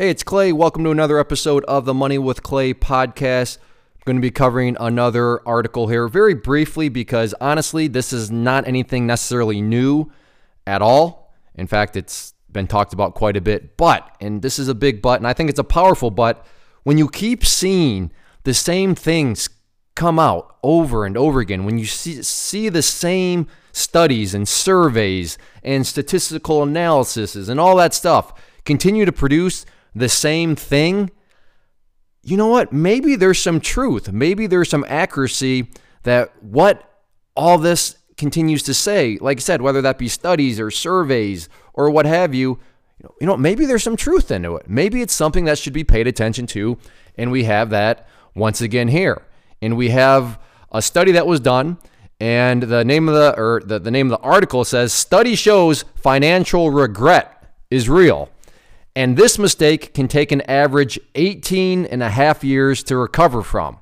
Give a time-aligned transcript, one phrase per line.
[0.00, 0.50] Hey, it's Clay.
[0.50, 3.58] Welcome to another episode of the Money with Clay podcast.
[3.58, 8.66] I'm going to be covering another article here very briefly because honestly, this is not
[8.66, 10.10] anything necessarily new
[10.66, 11.34] at all.
[11.54, 13.76] In fact, it's been talked about quite a bit.
[13.76, 16.46] But, and this is a big but, and I think it's a powerful but,
[16.82, 18.10] when you keep seeing
[18.44, 19.50] the same things
[19.96, 25.36] come out over and over again, when you see, see the same studies and surveys
[25.62, 28.32] and statistical analyses and all that stuff
[28.64, 31.10] continue to produce the same thing,
[32.22, 32.72] you know what?
[32.72, 34.12] Maybe there's some truth.
[34.12, 35.70] Maybe there's some accuracy
[36.02, 37.02] that what
[37.34, 41.90] all this continues to say, like I said, whether that be studies or surveys or
[41.90, 42.58] what have you,
[43.20, 44.68] you know, maybe there's some truth into it.
[44.68, 46.76] Maybe it's something that should be paid attention to.
[47.16, 49.22] And we have that once again here.
[49.62, 50.38] And we have
[50.70, 51.78] a study that was done,
[52.20, 55.84] and the name of the or the, the name of the article says study shows
[55.96, 58.30] financial regret is real.
[58.96, 63.78] And this mistake can take an average 18 and a half years to recover from.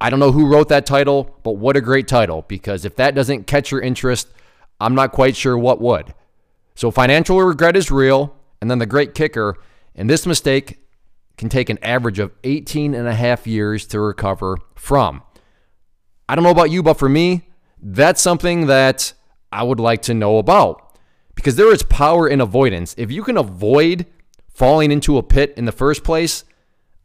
[0.00, 3.14] I don't know who wrote that title, but what a great title because if that
[3.14, 4.28] doesn't catch your interest,
[4.80, 6.14] I'm not quite sure what would.
[6.74, 8.36] So, financial regret is real.
[8.60, 9.56] And then the great kicker,
[9.94, 10.78] and this mistake
[11.36, 15.22] can take an average of 18 and a half years to recover from.
[16.30, 17.46] I don't know about you, but for me,
[17.78, 19.12] that's something that
[19.52, 20.83] I would like to know about
[21.34, 22.94] because there is power in avoidance.
[22.98, 24.06] If you can avoid
[24.48, 26.44] falling into a pit in the first place,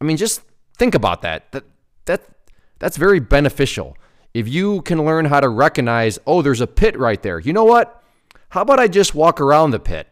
[0.00, 0.42] I mean, just
[0.76, 1.50] think about that.
[1.52, 1.64] That
[2.06, 2.22] that
[2.78, 3.96] that's very beneficial.
[4.32, 7.38] If you can learn how to recognize, oh, there's a pit right there.
[7.40, 8.02] You know what?
[8.50, 10.08] How about I just walk around the pit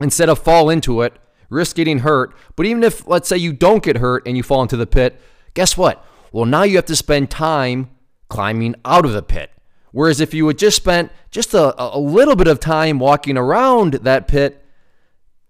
[0.00, 1.14] instead of fall into it,
[1.48, 2.34] risk getting hurt?
[2.56, 5.20] But even if, let's say, you don't get hurt and you fall into the pit,
[5.54, 6.04] guess what?
[6.30, 7.90] Well, now you have to spend time
[8.28, 9.50] climbing out of the pit.
[9.92, 13.94] Whereas if you had just spent just a, a little bit of time walking around
[13.94, 14.64] that pit,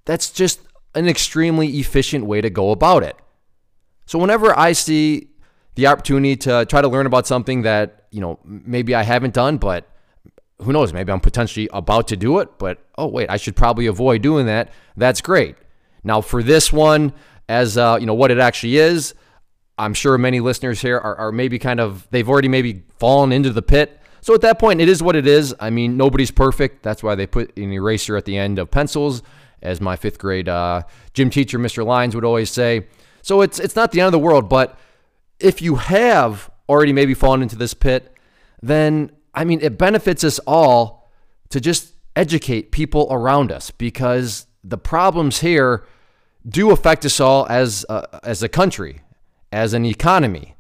[0.05, 0.61] that's just
[0.95, 3.17] an extremely efficient way to go about it.
[4.05, 5.29] So whenever I see
[5.77, 9.57] the opportunity to try to learn about something that, you know, maybe I haven't done,
[9.57, 9.89] but
[10.61, 13.87] who knows, maybe I'm potentially about to do it, but oh wait, I should probably
[13.87, 14.71] avoid doing that.
[14.97, 15.57] That's great.
[16.05, 17.13] Now for this one,
[17.49, 19.15] as uh, you know, what it actually is,
[19.79, 23.51] I'm sure many listeners here are, are maybe kind of they've already maybe fallen into
[23.51, 25.55] the pit so at that point, it is what it is.
[25.59, 26.85] I mean, nobody's perfect.
[26.85, 29.21] That's why they put an eraser at the end of pencils,
[29.61, 31.85] as my fifth grade uh, gym teacher, Mr.
[31.85, 32.87] Lyons, would always say.
[33.21, 34.49] So it's it's not the end of the world.
[34.49, 34.79] But
[35.41, 38.15] if you have already maybe fallen into this pit,
[38.63, 41.11] then I mean, it benefits us all
[41.51, 45.85] to just educate people around us because the problems here
[46.49, 49.01] do affect us all as a, as a country,
[49.51, 50.55] as an economy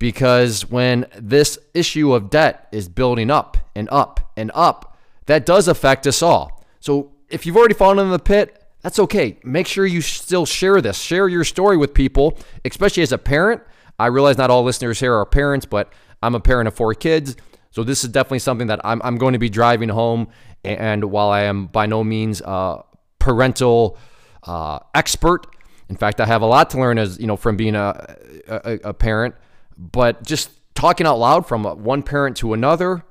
[0.00, 4.96] because when this issue of debt is building up and up and up,
[5.26, 6.64] that does affect us all.
[6.80, 9.38] So if you've already fallen in the pit, that's okay.
[9.44, 13.62] Make sure you still share this, share your story with people, especially as a parent.
[13.98, 17.36] I realize not all listeners here are parents, but I'm a parent of four kids.
[17.70, 20.28] So this is definitely something that I'm, I'm going to be driving home.
[20.64, 22.84] And while I am by no means a
[23.18, 23.98] parental
[24.44, 25.46] uh, expert,
[25.90, 28.16] in fact, I have a lot to learn as you know from being a,
[28.48, 29.34] a, a parent
[29.80, 33.02] but just talking out loud from one parent to another,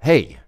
[0.00, 0.38] hey,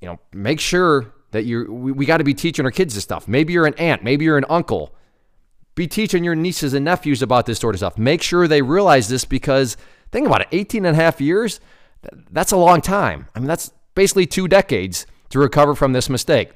[0.00, 3.04] you know, make sure that you're, we, we got to be teaching our kids this
[3.04, 3.26] stuff.
[3.26, 4.94] Maybe you're an aunt, maybe you're an uncle.
[5.74, 7.96] Be teaching your nieces and nephews about this sort of stuff.
[7.96, 9.78] Make sure they realize this because
[10.12, 11.60] think about it 18 and a half years,
[12.30, 13.26] that's a long time.
[13.34, 16.50] I mean, that's basically two decades to recover from this mistake.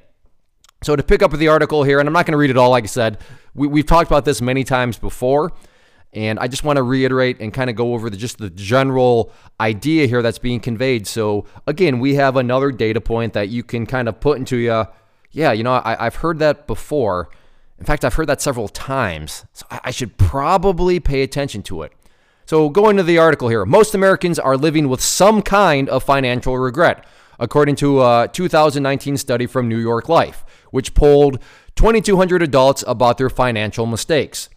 [0.83, 2.69] So, to pick up the article here, and I'm not going to read it all,
[2.69, 3.17] like I said,
[3.55, 5.53] we, we've talked about this many times before.
[6.15, 9.33] And I just want to reiterate and kind of go over the, just the general
[9.59, 11.05] idea here that's being conveyed.
[11.07, 14.85] So again, we have another data point that you can kind of put into you.
[15.31, 17.29] Yeah, you know, I, I've heard that before.
[17.77, 19.43] In fact, I've heard that several times.
[19.51, 21.91] So I should probably pay attention to it.
[22.45, 26.57] So going to the article here, most Americans are living with some kind of financial
[26.57, 27.03] regret,
[27.39, 31.39] according to a 2019 study from New York Life, which polled
[31.75, 34.47] 2,200 adults about their financial mistakes.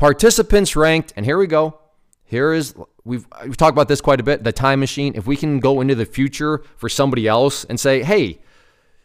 [0.00, 1.78] Participants ranked, and here we go.
[2.24, 2.74] Here is
[3.04, 4.44] we've we've talked about this quite a bit.
[4.44, 5.12] The time machine.
[5.14, 8.40] If we can go into the future for somebody else and say, "Hey,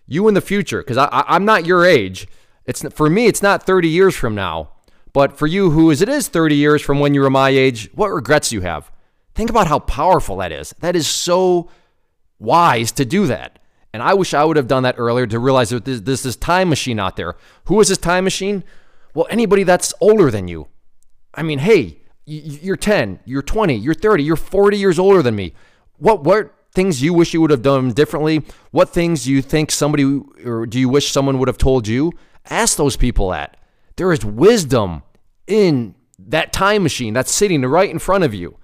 [0.08, 2.30] you in the future," because I, I, am not your age.
[2.64, 3.26] It's for me.
[3.26, 4.70] It's not 30 years from now,
[5.12, 7.90] but for you, who is it is 30 years from when you were my age.
[7.94, 8.90] What regrets you have?
[9.34, 10.74] Think about how powerful that is.
[10.80, 11.70] That is so
[12.40, 13.60] wise to do that.
[13.92, 16.70] And I wish I would have done that earlier to realize that there's this time
[16.70, 17.36] machine out there.
[17.66, 18.64] Who is this time machine?
[19.14, 20.70] Well, anybody that's older than you.
[21.36, 25.54] I mean, hey, you're 10, you're 20, you're 30, you're 40 years older than me.
[25.98, 28.44] What what things you wish you would have done differently?
[28.72, 32.12] What things do you think somebody or do you wish someone would have told you?
[32.50, 33.58] Ask those people that.
[33.96, 35.04] There is wisdom
[35.48, 38.58] in that time machine that's sitting right in front of you.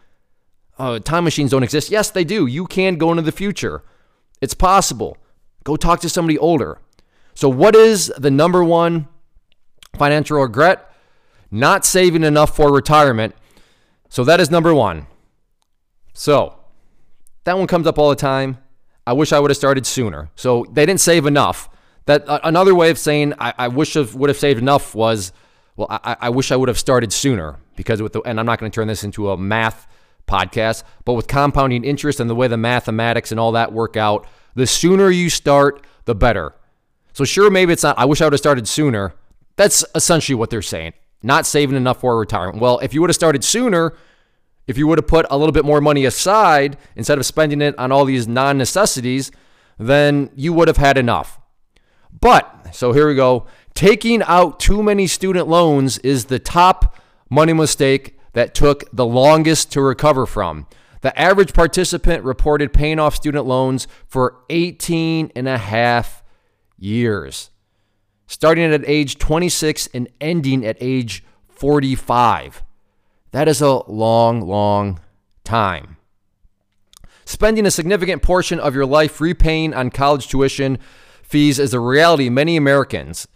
[0.78, 1.92] Uh, time machines don't exist.
[1.92, 2.48] Yes, they do.
[2.48, 3.84] You can go into the future.
[4.42, 5.18] It's possible.
[5.64, 6.80] Go talk to somebody older.
[7.34, 9.08] So, what is the number one
[9.96, 10.91] financial regret?
[11.52, 13.36] Not saving enough for retirement.
[14.10, 15.08] So, that is number one.
[16.14, 16.58] So,
[17.44, 18.58] that one comes up all the time.
[19.06, 20.30] I wish I would have started sooner.
[20.36, 21.70] So, they didn't save enough.
[22.06, 25.32] That uh, another way of saying I, I wish would have saved enough was,
[25.76, 28.60] well, I, I wish I would have started sooner because with the, and I'm not
[28.60, 29.88] going to turn this into a math
[30.28, 34.28] podcast, but with compounding interest and the way the mathematics and all that work out,
[34.56, 36.54] the sooner you start, the better.
[37.14, 37.98] So sure, maybe it's not.
[38.00, 39.14] I wish I would have started sooner.
[39.58, 40.94] That's essentially what they're saying.
[41.24, 42.62] Not saving enough for retirement.
[42.62, 43.94] Well, if you would have started sooner,
[44.68, 47.78] if you would have put a little bit more money aside instead of spending it
[47.78, 49.32] on all these non necessities,
[49.78, 51.40] then you would have had enough.
[52.20, 53.46] But, so here we go.
[53.74, 56.98] Taking out too many student loans is the top
[57.30, 60.68] money mistake that took the longest to recover from.
[61.02, 66.24] The average participant reported paying off student loans for 18 and a half
[66.78, 67.50] years,
[68.32, 72.64] starting at age 26 and ending at age 45.
[73.32, 75.02] That is a long, long
[75.44, 75.98] time.
[77.26, 80.80] Spending a significant portion of your life repaying on college tuition
[81.22, 83.28] fees is a reality many Americans,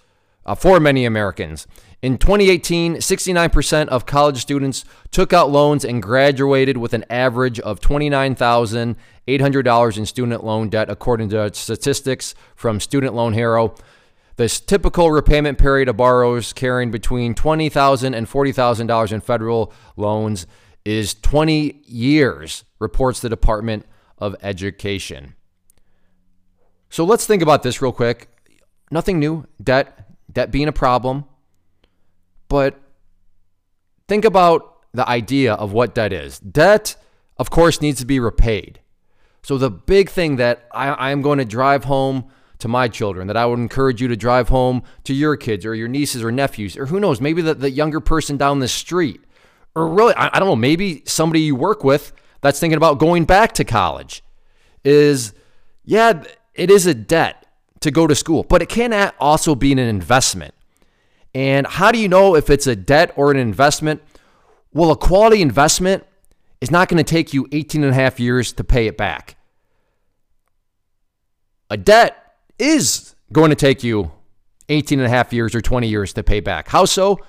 [0.45, 1.67] uh, for many Americans.
[2.01, 7.81] In 2018, 69% of college students took out loans and graduated with an average of
[7.81, 13.75] $29,800 in student loan debt, according to statistics from Student Loan Hero.
[14.37, 20.45] This typical repayment period of borrowers carrying between $20,000 and $40,000 in federal loans
[20.83, 23.85] is 20 years, reports the Department
[24.17, 25.35] of Education.
[26.89, 28.29] So let's think about this real quick.
[28.91, 31.25] Nothing new, debt, debt being a problem.
[32.47, 32.79] But
[34.07, 36.39] think about the idea of what debt is.
[36.39, 36.95] Debt,
[37.37, 38.79] of course, needs to be repaid.
[39.43, 42.25] So the big thing that I, am going to drive home
[42.59, 45.75] to my children, that I would encourage you to drive home to your kids or
[45.75, 49.21] your nieces or nephews, or who knows, maybe the, the younger person down the street,
[49.75, 53.25] or really, I, I don't know, maybe somebody you work with that's thinking about going
[53.25, 54.23] back to college
[54.83, 55.33] is,
[55.83, 56.23] yeah,
[56.53, 57.45] it is a debt
[57.81, 60.53] to go to school, but it can also be an investment.
[61.33, 64.01] And how do you know if it's a debt or an investment?
[64.73, 66.05] Well, a quality investment
[66.61, 69.35] is not going to take you 18 and a half years to pay it back.
[71.69, 72.24] A debt
[72.59, 74.11] is going to take you
[74.69, 76.69] 18 and a half years or 20 years to pay back.
[76.69, 77.19] How so?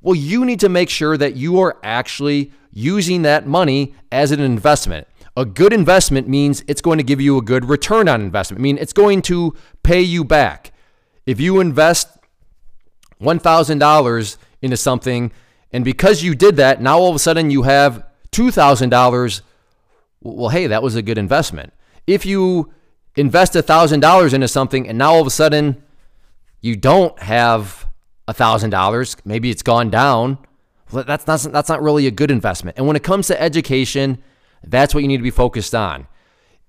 [0.00, 4.40] Well, you need to make sure that you are actually using that money as an
[4.40, 5.08] investment.
[5.36, 8.60] A good investment means it's going to give you a good return on investment.
[8.60, 10.72] I mean, it's going to pay you back.
[11.26, 12.08] If you invest
[13.20, 15.32] $1,000 into something,
[15.72, 19.40] and because you did that, now all of a sudden you have $2,000,
[20.20, 21.72] well, hey, that was a good investment.
[22.06, 22.72] If you
[23.16, 25.82] invest $1,000 into something and now all of a sudden
[26.60, 27.86] you don't have
[28.28, 30.38] $1,000, maybe it's gone down,
[30.92, 32.76] well, that's not, that's not really a good investment.
[32.76, 34.22] And when it comes to education,
[34.64, 36.06] that's what you need to be focused on.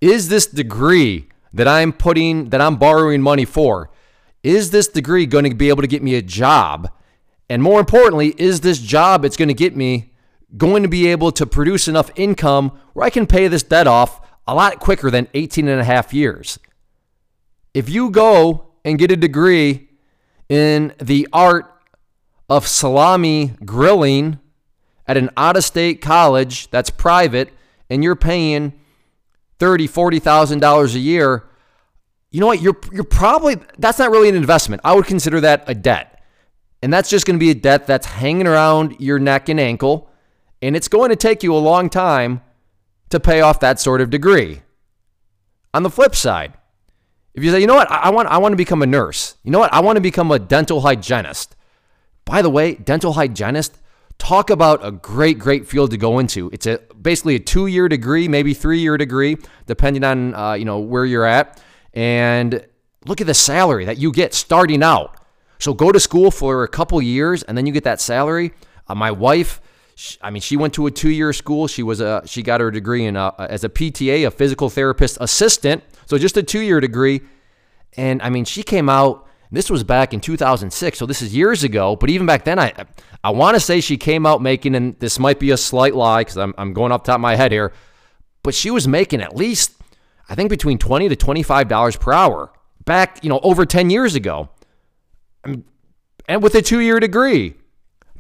[0.02, 3.90] Is this degree that I'm putting, that I'm borrowing money for,
[4.44, 6.90] is this degree going to be able to get me a job?
[7.50, 10.14] And more importantly, is this job it's going to get me
[10.56, 14.22] going to be able to produce enough income where I can pay this debt off
[14.48, 16.60] a lot quicker than 18 and a half years?
[17.74, 19.90] If you go and get a degree
[20.50, 21.66] in the art
[22.50, 24.40] of salami grilling
[25.08, 27.50] at an out of state college that's private
[27.90, 28.74] and you're paying
[29.60, 31.44] thirty, forty thousand dollars a year,
[32.32, 32.62] you know what?
[32.62, 34.82] You're you're probably that's not really an investment.
[34.84, 36.14] I would consider that a debt.
[36.82, 40.10] And that's just to be a debt that's hanging around your neck and ankle,
[40.62, 42.42] and it's going to take you a long time
[43.10, 44.62] to pay off that sort of degree.
[45.74, 46.54] On the flip side,
[47.34, 49.36] if you say, you know what, I want I want to become a nurse.
[49.44, 49.74] You know what?
[49.74, 51.56] I want to become a dental hygienist.
[52.26, 53.80] By the way, dental hygienist,
[54.18, 56.50] talk about a great, great field to go into.
[56.52, 59.38] It's a basically a two-year degree, maybe three-year degree,
[59.68, 61.62] depending on uh, you know where you're at.
[61.94, 62.66] And
[63.06, 65.16] look at the salary that you get starting out.
[65.60, 68.52] So go to school for a couple years, and then you get that salary.
[68.88, 69.62] Uh, my wife,
[69.98, 71.66] she, I mean, she went to a two-year school.
[71.66, 75.18] She was a she got her degree in a, as a PTA, a physical therapist
[75.20, 75.84] assistant.
[76.06, 77.22] So just a two-year degree,
[77.98, 79.28] and I mean, she came out.
[79.52, 81.96] This was back in 2006, so this is years ago.
[81.96, 82.74] But even back then, I
[83.24, 86.22] I want to say she came out making, and this might be a slight lie
[86.22, 87.74] because I'm, I'm going off top of my head here,
[88.44, 89.72] but she was making at least,
[90.30, 92.52] I think, between 20 to $25 per hour
[92.86, 94.50] back, you know, over 10 years ago.
[95.44, 95.66] I mean,
[96.28, 97.56] and with a two year degree.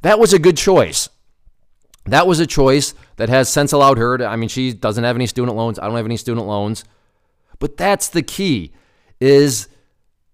[0.04, 1.10] That was a good choice.
[2.08, 5.16] That was a choice that has since allowed her to, I mean, she doesn't have
[5.16, 5.78] any student loans.
[5.78, 6.84] I don't have any student loans.
[7.60, 8.72] But that's the key
[9.20, 9.68] is,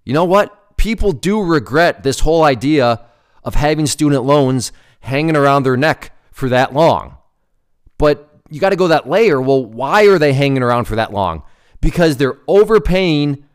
[0.03, 0.77] you know what?
[0.77, 3.05] People do regret this whole idea
[3.43, 7.17] of having student loans hanging around their neck for that long.
[7.97, 9.41] But you got to go that layer.
[9.41, 11.43] Well, why are they hanging around for that long?
[11.81, 13.45] Because they're overpaying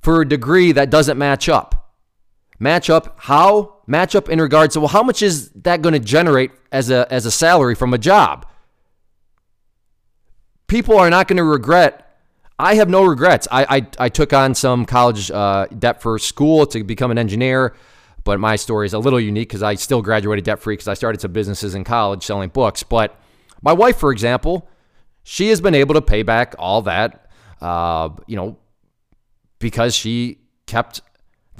[0.00, 1.94] for a degree that doesn't match up.
[2.58, 3.71] Match up how?
[3.86, 7.12] Match up in regards to well, how much is that going to generate as a
[7.12, 8.46] as a salary from a job?
[10.68, 11.98] People are not going to regret.
[12.58, 13.48] I have no regrets.
[13.50, 17.74] I I, I took on some college uh, debt for school to become an engineer,
[18.24, 20.94] but my story is a little unique because I still graduated debt free because I
[20.94, 22.84] started some businesses in college selling books.
[22.84, 23.18] But
[23.62, 24.68] my wife, for example,
[25.24, 28.58] she has been able to pay back all that, uh, you know,
[29.58, 31.00] because she kept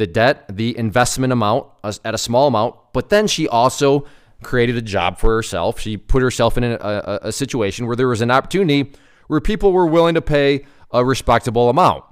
[0.03, 4.05] the debt, the investment amount uh, at a small amount, but then she also
[4.43, 5.79] created a job for herself.
[5.79, 8.91] She put herself in a, a, a situation where there was an opportunity
[9.29, 12.03] where people were willing to pay a respectable amount.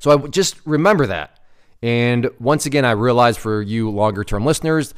[0.00, 1.40] So I just remember that.
[1.80, 4.92] And once again, I realize for you longer term listeners,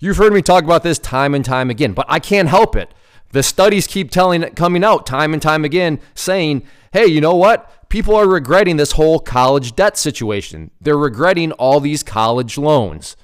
[0.00, 2.92] you've heard me talk about this time and time again, but I can't help it.
[3.30, 7.70] The studies keep telling coming out time and time again saying, "Hey, you know what?
[7.92, 10.70] People are regretting this whole college debt situation.
[10.80, 13.16] They're regretting all these college loans."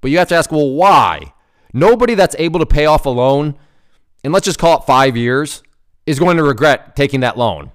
[0.00, 1.32] But you have to ask, "Well, why?"
[1.72, 3.56] Nobody that's able to pay off a loan,
[4.22, 5.60] and let's just call it 5 years,
[6.06, 7.72] is going to regret taking that loan.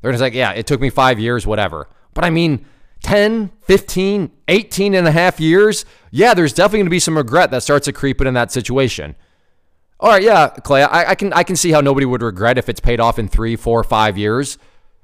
[0.00, 2.64] They're going to say, "Yeah, it took me 5 years, whatever." But I mean,
[3.02, 7.50] 10, 15, 18 and a half years, yeah, there's definitely going to be some regret
[7.50, 9.16] that starts to creep in in that situation.
[9.98, 12.68] All right, yeah, Clay, I, I, can I can see how nobody would regret if
[12.68, 14.58] it's paid off in three, four, five years.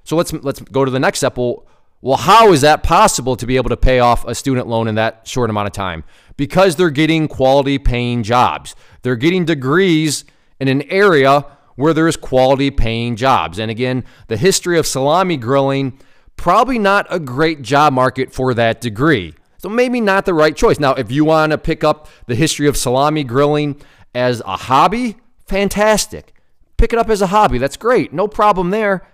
[0.08, 1.36] So let's let's go to the next step.
[1.36, 1.66] Well,
[2.00, 4.94] well, how is that possible to be able to pay off a student loan in
[4.94, 6.02] that short amount of time?
[6.38, 8.74] Because they're getting quality paying jobs.
[9.02, 10.24] They're getting degrees
[10.60, 13.58] in an area where there's quality paying jobs.
[13.58, 15.98] And again, the history of salami grilling,
[16.36, 19.34] probably not a great job market for that degree.
[19.58, 20.78] So maybe not the right choice.
[20.78, 23.78] Now, if you want to pick up the history of salami grilling,
[24.14, 26.32] as a hobby, fantastic.
[26.78, 27.58] Pick it up as a hobby.
[27.58, 28.14] That's great.
[28.14, 29.06] No problem there.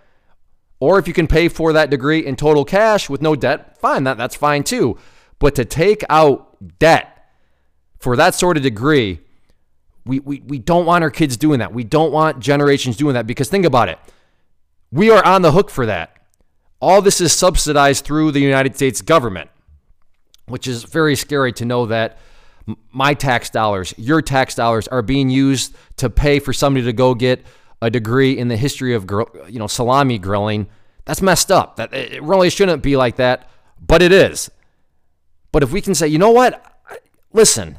[0.81, 4.05] Or if you can pay for that degree in total cash with no debt, fine.
[4.05, 4.99] That, that's fine too.
[5.39, 7.31] But to take out debt
[7.99, 9.21] for that sort of degree,
[10.05, 11.73] we, we, we don't want our kids doing that.
[11.73, 13.99] We don't want generations doing that because think about it.
[14.93, 16.17] We are on the hook for that.
[16.81, 19.51] All this is subsidized through the United States government,
[20.47, 22.19] which is very scary to know that
[22.93, 27.15] my tax dollars, your tax dollars are being used to pay for somebody to go
[27.15, 27.45] get
[27.85, 29.05] a degree in the history of
[29.49, 30.67] you know salami grilling.
[31.05, 31.77] That's messed up.
[31.77, 34.51] That it really shouldn't be like that, but it is.
[35.53, 36.65] But if we can say, you know what?
[37.33, 37.79] Listen,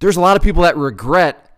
[0.00, 1.50] there's a lot of people that regret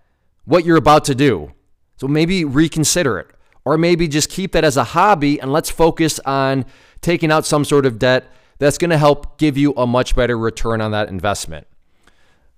[0.44, 1.52] what you're about to do.
[1.96, 3.28] So maybe reconsider it.
[3.64, 6.64] Or maybe just keep that as a hobby and let's focus on
[7.02, 8.24] taking out some sort of debt
[8.58, 11.66] that's going to help give you a much better return on that investment.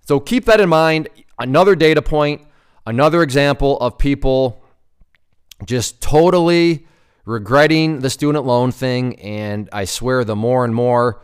[0.06, 1.08] So keep that in mind.
[1.38, 2.42] Another data point,
[2.86, 4.61] another example of people
[5.66, 6.86] just totally
[7.24, 9.18] regretting the student loan thing.
[9.20, 11.22] And I swear, the more and more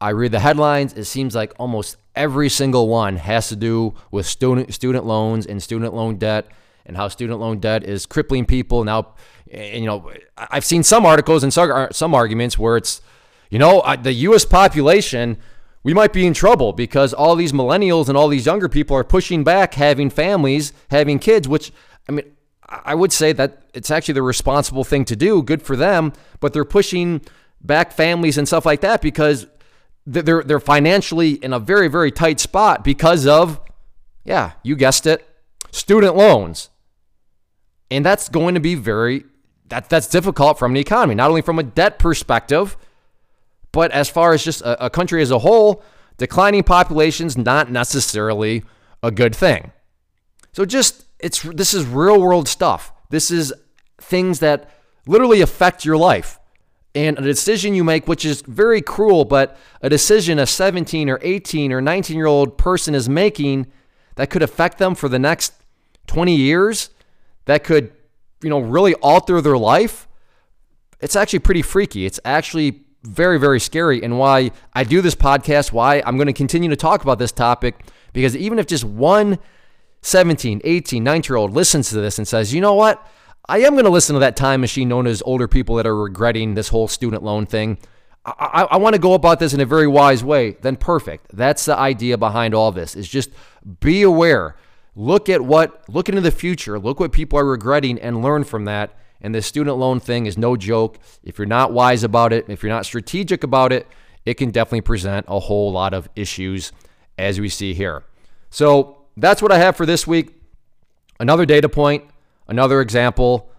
[0.00, 4.26] I read the headlines, it seems like almost every single one has to do with
[4.26, 6.48] student student loans and student loan debt
[6.86, 8.82] and how student loan debt is crippling people.
[8.84, 9.14] Now,
[9.50, 13.02] and, you know, I've seen some articles and some, some arguments where it's,
[13.50, 14.44] you know, the U.S.
[14.44, 15.36] population
[15.82, 19.04] we might be in trouble because all these millennials and all these younger people are
[19.04, 21.72] pushing back having families, having kids, which,
[22.08, 22.26] I mean,
[22.70, 25.42] I would say that it's actually the responsible thing to do.
[25.42, 27.20] Good for them, but they're pushing
[27.60, 29.46] back families and stuff like that because
[30.06, 33.60] they're they're financially in a very very tight spot because of
[34.24, 35.26] yeah, you guessed it,
[35.72, 36.70] student loans.
[37.90, 39.24] And that's going to be very
[39.68, 42.76] that that's difficult from the economy, not only from a debt perspective,
[43.72, 45.82] but as far as just a, a country as a whole,
[46.18, 48.62] declining populations not necessarily
[49.02, 49.72] a good thing.
[50.52, 52.92] So just it's this is real world stuff.
[53.10, 53.52] This is
[53.98, 54.70] things that
[55.06, 56.38] literally affect your life.
[56.94, 61.20] And a decision you make, which is very cruel, but a decision a 17 or
[61.22, 63.66] 18 or 19 year old person is making
[64.16, 65.52] that could affect them for the next
[66.08, 66.90] 20 years,
[67.44, 67.92] that could,
[68.42, 70.08] you know, really alter their life.
[71.00, 72.06] It's actually pretty freaky.
[72.06, 76.32] It's actually very, very scary and why I do this podcast, why I'm going to
[76.32, 77.80] continue to talk about this topic,
[78.12, 79.38] because even if just one
[80.02, 83.06] 17, 18, 19 year old listens to this and says, you know what?
[83.48, 85.96] I am going to listen to that time machine known as older people that are
[85.96, 87.78] regretting this whole student loan thing.
[88.24, 91.26] I, I want to go about this in a very wise way, then perfect.
[91.32, 93.30] That's the idea behind all this is just
[93.80, 94.56] be aware.
[94.94, 98.66] Look at what, look into the future, look what people are regretting and learn from
[98.66, 98.94] that.
[99.22, 100.98] And this student loan thing is no joke.
[101.22, 103.86] If you're not wise about it, if you're not strategic about it,
[104.24, 106.72] it can definitely present a whole lot of issues
[107.18, 108.04] as we see here.
[108.50, 110.34] So that's what I have for this week.
[111.18, 112.04] Another data point,
[112.48, 113.50] another example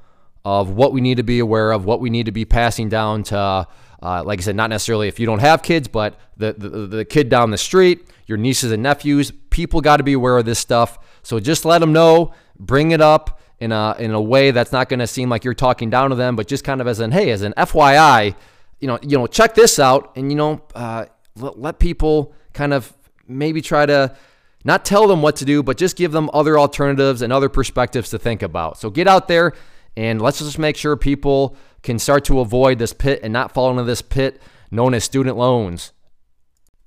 [0.44, 3.24] of what we need to be aware of, what we need to be passing down
[3.24, 3.68] to,
[4.02, 7.06] uh, like I said, not necessarily if you don't have kids, but the, the, the
[7.06, 9.32] kid down the street, your nieces and nephews.
[9.52, 10.98] People got to be aware of this stuff.
[11.22, 14.90] So just let them know, bring it up in a, in a way that's not
[14.90, 17.12] going to seem like you're talking down to them, but just kind of as an,
[17.12, 18.36] hey, as an FYI,
[18.80, 21.06] you know, you know, check this out and, you know, uh,
[21.36, 22.92] let, let people kind of
[23.28, 24.16] maybe try to
[24.64, 28.10] not tell them what to do, but just give them other alternatives and other perspectives
[28.12, 28.78] to think about.
[28.78, 29.54] So get out there
[29.98, 33.72] and let's just make sure people can start to avoid this pit and not fall
[33.72, 35.92] into this pit known as student loans.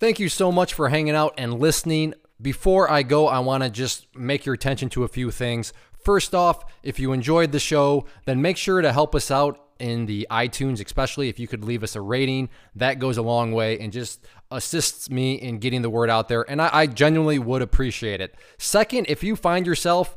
[0.01, 2.15] Thank you so much for hanging out and listening.
[2.41, 5.73] Before I go, I want to just make your attention to a few things.
[6.05, 10.07] First off, if you enjoyed the show, then make sure to help us out in
[10.07, 12.49] the iTunes, especially if you could leave us a rating.
[12.75, 16.49] That goes a long way and just assists me in getting the word out there.
[16.49, 18.35] And I, I genuinely would appreciate it.
[18.59, 20.17] Second, if you find yourself